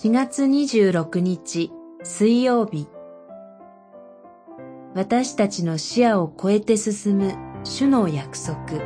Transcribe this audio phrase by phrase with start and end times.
[0.00, 1.72] 4月26日
[2.04, 2.86] 水曜日。
[4.94, 7.34] 私たちの視野を超えて進む
[7.64, 8.80] 主の約束。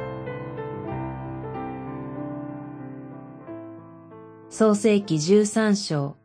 [4.48, 6.16] 創世記13章。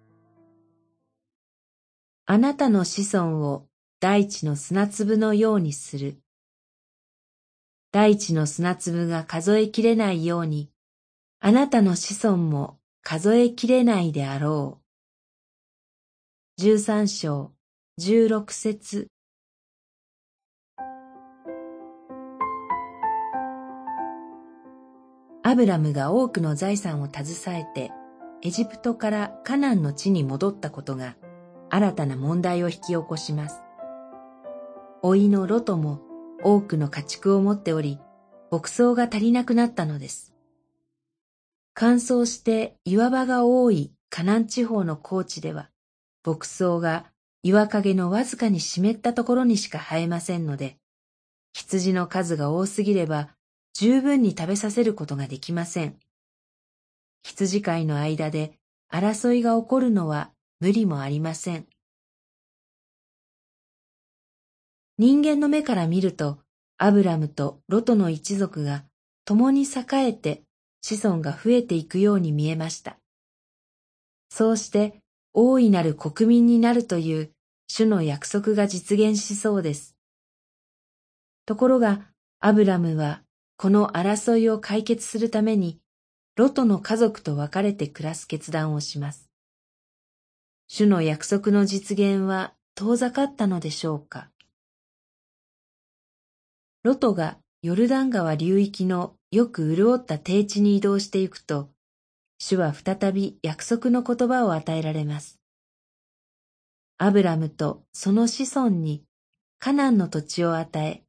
[2.25, 3.67] あなたの子孫を
[3.99, 6.21] 大地の砂粒のようにする。
[7.91, 10.71] 大地の砂粒が数えきれないように、
[11.41, 12.76] あなたの子孫も
[13.09, 16.61] 数えきれないであろう。
[16.61, 17.53] 十三章
[17.97, 19.07] 十六節
[25.41, 27.93] アブラムが多くの財産を携えて
[28.41, 31.15] エジプトからカナンの地に戻ったことが
[31.69, 33.61] 新たな問題を引き起こします。
[35.01, 36.01] 老いのロトも
[36.43, 38.01] 多くの家畜を持っており、
[38.51, 40.36] 牧草が足りなくなったのです。
[41.79, 45.69] 乾燥して岩場が多いカナン地方の高地では、
[46.25, 47.05] 牧草が
[47.43, 50.77] 岩陰のわずかに湿ったところにしか生えませんので、
[51.53, 53.29] 羊の数が多すぎれば
[53.75, 55.99] 十分に食べさせることができません。
[57.21, 58.53] 羊飼いの間で
[58.91, 61.67] 争いが起こるのは無理もありません。
[64.97, 66.39] 人間の目から見ると、
[66.79, 68.83] アブラムとロトの一族が
[69.25, 70.46] 共に栄えて
[70.87, 72.95] 子孫が増えていくように見えました。
[74.29, 75.01] そうして
[75.33, 77.31] 大いなる国民になるという
[77.67, 79.97] 主の約束が実現しそうです。
[81.45, 82.07] ところが、
[82.39, 83.21] アブラムは
[83.57, 85.81] この争いを解決するために、
[86.37, 89.29] ロトの家族と別れて暮らす決断をします。
[90.69, 94.29] 主の約束の実現は遠ざかったのでしょうか。
[96.83, 101.69] ロトがヨルダン川流域のよく潤った低地に移動していくと、
[102.39, 105.39] 主は再び約束の言葉を与えられます。
[106.97, 109.03] アブラムとその子孫に
[109.59, 111.03] カナンの土地を与え、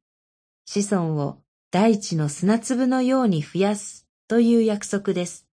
[0.65, 1.41] 子孫を
[1.71, 5.47] 大地の砂粒のように増やすという約束です。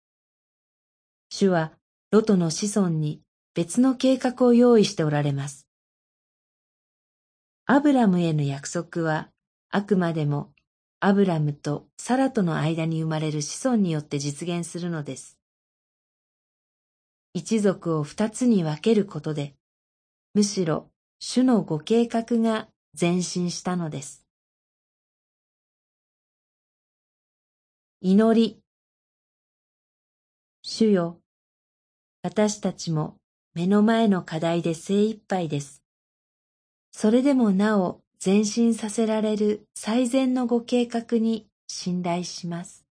[1.30, 1.74] 主は
[2.10, 3.22] ロトの子孫に
[3.54, 5.68] 別の計画を用意しておられます。
[7.68, 9.30] アブラムへの約束は
[9.70, 10.55] あくまでも
[11.08, 15.38] アブラムとサラとの間に生まれる子孫によって実現するのです。
[17.36, 19.54] 一族を二つに分けることで、
[20.34, 20.90] むしろ
[21.20, 24.26] 主のご計画が前進したのです。
[28.02, 28.60] 祈り
[30.64, 31.20] 主よ、
[32.24, 33.18] 私たちも
[33.54, 35.84] 目の前の課題で精一杯です。
[36.92, 42.85] それでもなお前進させられる最善のご計画に信頼します。